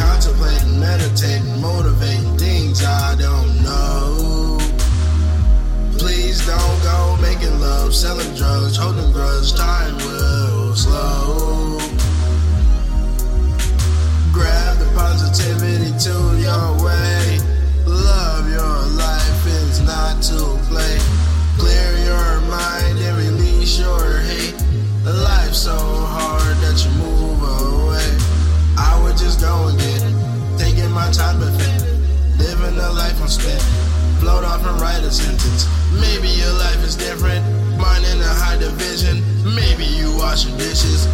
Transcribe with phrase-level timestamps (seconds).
[0.00, 3.89] contemplating, meditating, motivating things I don't know.
[34.20, 35.66] Float off and write a sentence.
[35.92, 37.40] Maybe your life is different.
[37.80, 39.24] Mine in a high division.
[39.56, 41.08] Maybe you wash washing dishes,